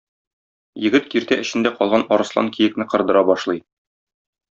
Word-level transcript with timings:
Егет 0.85 1.03
киртә 1.13 1.37
эчендә 1.43 1.71
калган 1.81 2.05
арыслан-киекне 2.15 2.87
кырдыра 2.95 3.23
башлый. 3.29 3.63